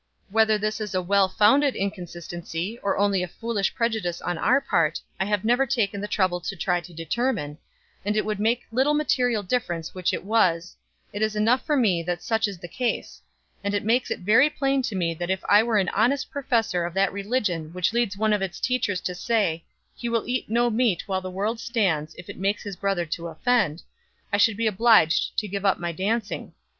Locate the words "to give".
25.37-25.63